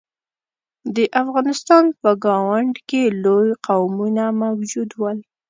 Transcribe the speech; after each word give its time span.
د 0.95 0.97
افغانستان 1.21 1.85
په 2.01 2.09
ګاونډ 2.25 2.75
کې 2.89 3.01
لوی 3.23 3.49
قومونه 3.67 4.23
موجود 4.41 4.89
ول. 4.99 5.17